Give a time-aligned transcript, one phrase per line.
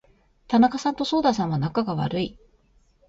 [0.47, 2.35] 田中さんと左右田さんは仲が悪い。